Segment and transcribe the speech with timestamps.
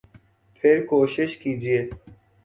[0.63, 1.79] پھر کوشش کیجئے